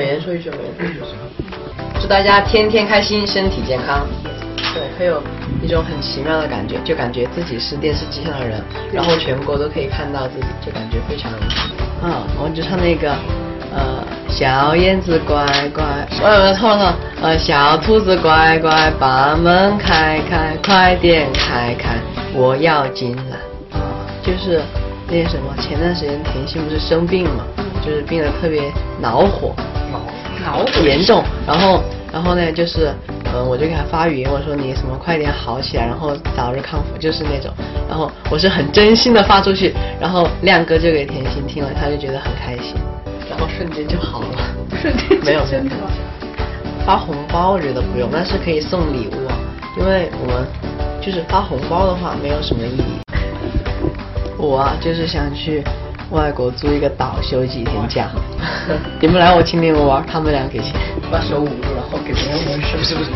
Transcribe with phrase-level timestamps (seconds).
[0.00, 2.00] 每人说一句，每人说一句。
[2.00, 4.06] 祝大家天天开心，身体健康。
[4.72, 5.22] 对，会有
[5.62, 11.30] 一种很奇妙的感觉，就感觉自己是电视机上的人，然后全国都可以看到自己，就感觉非常，
[12.02, 12.10] 嗯，
[12.42, 13.14] 我就唱那个，
[13.74, 15.44] 呃，小燕子乖
[15.74, 21.98] 乖，呃，错了错了，呃，小兔子乖乖，把门开开，快点开开，
[22.32, 23.36] 我要进来。
[23.78, 23.84] 啊，
[24.22, 24.62] 就是
[25.08, 27.44] 那些什么，前段时间甜心不是生病嘛，
[27.84, 29.54] 就是病得特别恼火，
[30.44, 32.92] 恼火严重，然后然后呢就是。
[33.32, 37.48] 嗯，我就给他发语音，我说你什么快点好起来，然后早日康复，就是那种。
[37.88, 42.74] 然后我是很真心的发出去，然后亮哥就给甜心听了，他就觉得很开心，
[43.30, 44.26] 然后瞬间就好了。
[44.82, 45.76] 瞬间 没有真的？
[46.84, 49.30] 发红包我觉得不用，但是可以送礼物，
[49.78, 50.44] 因为我们
[51.00, 53.00] 就是发红包的话没有什么意义。
[54.36, 55.62] 我啊就是想去
[56.10, 58.10] 外国租一个岛休几天假，
[59.00, 60.74] 你们来我请你们玩，他们俩给钱。
[61.10, 63.10] 把手捂住，然后给别人闻，是不是？